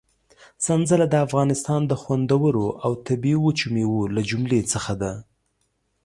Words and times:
سنځله 0.65 1.05
د 1.09 1.15
افغانستان 1.27 1.81
د 1.87 1.93
خوندورو 2.01 2.65
او 2.85 2.91
طبي 3.07 3.33
وچو 3.43 3.67
مېوو 3.73 4.01
له 4.15 4.21
جملې 4.29 4.61
څخه 4.73 4.93
ده. 5.01 5.11